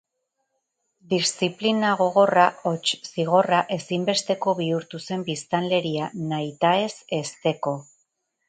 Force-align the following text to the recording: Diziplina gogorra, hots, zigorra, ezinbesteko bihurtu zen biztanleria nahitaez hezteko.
Diziplina 1.11 1.91
gogorra, 1.99 2.45
hots, 2.69 2.95
zigorra, 3.09 3.61
ezinbesteko 3.77 4.57
bihurtu 4.63 5.03
zen 5.09 5.27
biztanleria 5.31 6.11
nahitaez 6.33 6.91
hezteko. 7.21 7.77